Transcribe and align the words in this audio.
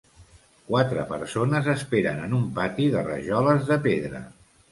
Quatre 0.69 1.03
persones 1.09 1.69
esperen 1.73 2.23
en 2.29 2.33
un 2.39 2.47
pati 2.57 2.89
de 2.97 3.05
rajoles 3.09 3.69
de 3.73 3.79
pedra. 3.87 4.23